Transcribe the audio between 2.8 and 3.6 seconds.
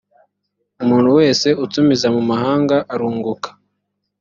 arunguka.